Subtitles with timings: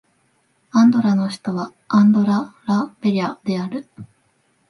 [0.71, 3.85] アンドラの首都はアンドラ・ラ・ベリャである